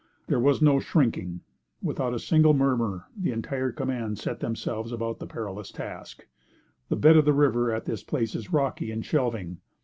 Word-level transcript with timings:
There 0.25 0.39
was 0.39 0.63
no 0.63 0.79
shrinking. 0.79 1.41
Without 1.83 2.15
a 2.15 2.17
single 2.17 2.55
murmur, 2.55 3.05
the 3.15 3.31
entire 3.31 3.71
command 3.71 4.17
set 4.17 4.39
themselves 4.39 4.91
about 4.91 5.19
the 5.19 5.27
perilous 5.27 5.69
task. 5.71 6.25
The 6.89 6.95
bed 6.95 7.17
of 7.17 7.25
the 7.25 7.33
river 7.33 7.71
at 7.71 7.85
this 7.85 8.01
place 8.03 8.33
is 8.33 8.51
rocky 8.51 8.89
and 8.89 9.05
shelving. 9.05 9.59